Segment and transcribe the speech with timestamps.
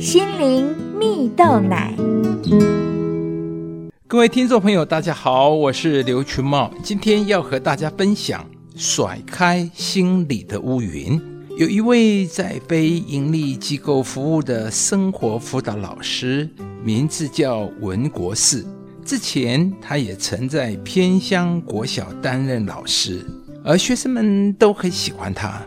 [0.00, 1.94] 心灵蜜豆奶。
[4.08, 11.20] 各位听众朋友，大家好，我是刘群茂，今天要和大家分享甩开心里的乌云。
[11.58, 16.48] 有一位在非营利机构服务的生活辅导老师，
[16.82, 18.64] 名字叫文国士。
[19.04, 23.22] 之前他也曾在偏乡国小担任老师，
[23.62, 25.60] 而学生们都很喜欢他，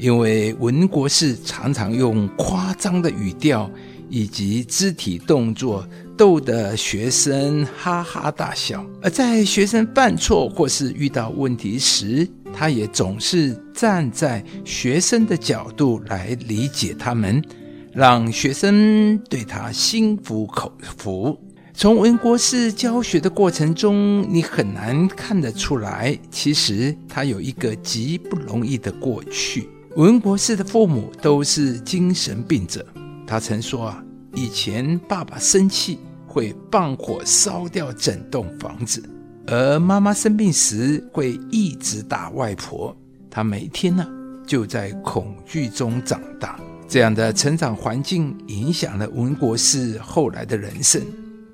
[0.00, 3.70] 因为文国士常常用夸张的语调
[4.08, 5.86] 以及肢体动作。
[6.16, 17.42] 逗得学生哈哈大笑，而在学生犯错或是遇到问题时，他也总是站在学生的角度来理解他们，
[17.90, 21.34] 让学生对他心服口服。
[21.72, 29.66] 从文国士教学的过程中，你很难看得出来，其实他有一个极不容易的过去。
[29.96, 32.84] 文国士的父母都是精神病者，
[33.26, 34.04] 他曾说啊，
[34.34, 35.98] 以前爸爸生气。
[36.32, 39.02] 会放火烧掉整栋房子，
[39.48, 42.96] 而妈妈生病时会一直打外婆。
[43.28, 44.06] 他每天呢
[44.46, 46.56] 就在恐惧中长大，
[46.86, 51.02] 这样的成长环境影响了文国士后来的人生。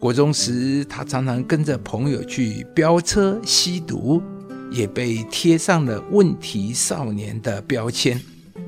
[0.00, 4.20] 国中时，他常常跟着朋友去飙车、吸毒，
[4.74, 8.20] 也被贴上了问题少年的标签。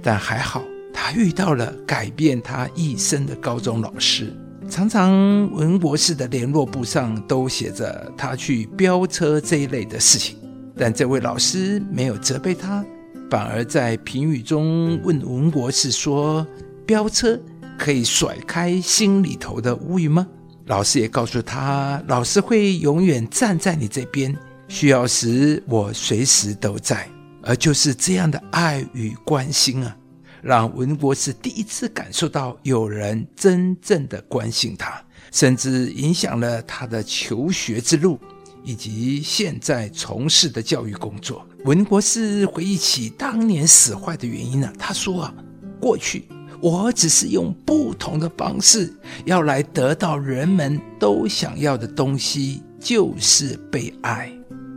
[0.02, 0.62] 但还好，
[0.94, 4.32] 他遇到了改变他一生的高中老师。
[4.68, 5.12] 常常
[5.52, 10.36] 文博士的联络簿上都写着他去飙车这一类的事情，
[10.76, 12.84] 但这位老师没有责备他，
[13.30, 16.44] 反而在评语中问文博士说
[16.84, 17.38] ：“飙车
[17.78, 20.26] 可以甩开心里头的乌云吗？”
[20.66, 24.36] 老师也告诉他：“老师会永远站在你这边，
[24.68, 27.08] 需要时我随时都在。”
[27.42, 29.96] 而就是这样的爱与关心啊。
[30.42, 35.00] 让文博士第一次感受到有人真正的关心他，
[35.32, 38.18] 甚至影响了他的求学之路
[38.64, 41.46] 以及现在从事的教育工作。
[41.64, 44.72] 文博士回忆起当年使坏的原因呢？
[44.78, 45.34] 他说啊，
[45.80, 46.28] 过去
[46.60, 48.92] 我只是用不同的方式
[49.24, 54.32] 要来得到人们都想要的东西，就是被爱。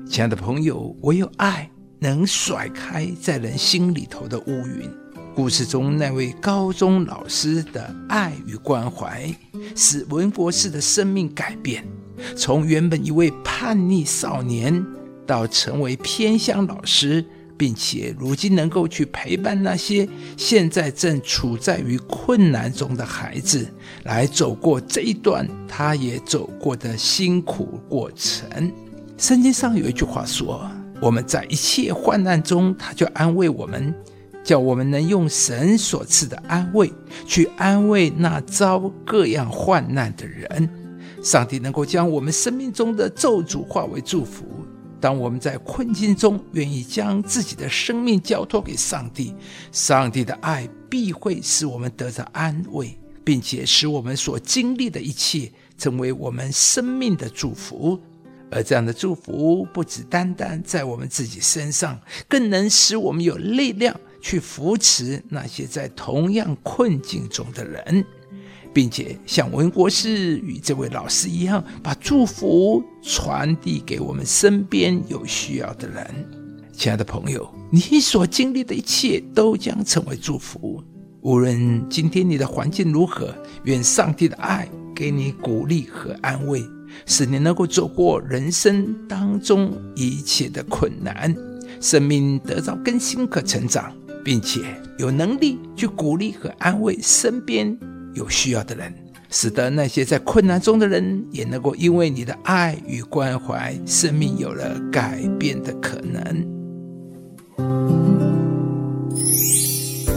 [0.09, 4.89] 亲爱的朋友，唯有爱能甩开在人心里头的乌云。
[5.35, 9.31] 故事中那位高中老师的爱与关怀，
[9.75, 11.85] 使文博士的生命改变，
[12.35, 14.83] 从原本一位叛逆少年，
[15.27, 17.23] 到成为偏乡老师，
[17.55, 23.71] 并且如今能够去陪伴那些现在正处在于困难中的孩子，
[24.05, 28.71] 来走过这一段他也走过的辛苦过程。
[29.19, 30.65] 圣经上有一句话说
[31.01, 33.93] ：“我们在一切患难中，他就安慰我们。”
[34.41, 36.91] 叫我们能用神所赐的安慰
[37.25, 40.69] 去安慰那遭各样患难的人。
[41.21, 44.45] 上帝能够将我们生命中的咒诅化为祝福。
[45.01, 49.35] 当我们在困境中愿意将自己的生命交托给上帝，
[49.73, 57.99] 上帝的爱必会使我们得到安慰，并且使我们所经历的一切成为我们生命的祝福。
[58.51, 63.95] 而这样的祝福不只单单在我们自己身上，更能使我们有力量。
[64.21, 68.03] 去扶持那些在同样困境中的人，
[68.73, 76.05] 并且像文国士与这位老师一样，把祝福传递给我们身边有需要的人。
[76.73, 80.83] 亲爱的朋友，你所经历的一切都将成为祝福。
[81.21, 83.33] 无论今天你的环境如何，
[83.63, 86.61] 愿上帝的爱给你鼓励和安慰，
[87.05, 91.35] 使你能够走过人生当中一切的困难，
[91.79, 93.93] 生命得到更新和成长。
[94.23, 94.61] 并且
[94.97, 97.75] 有能力去鼓励和安慰身边
[98.13, 98.93] 有需要的人，
[99.29, 107.98] 使得那些在困难中的人也能够因为你的爱与关怀，生命有了改变的可能。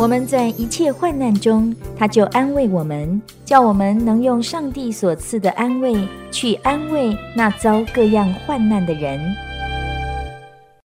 [0.03, 5.95] 我们在一切患难中，他就安慰我们，叫我们能用上帝所赐的安慰
[6.33, 9.21] 去安慰那遭各样患难的人。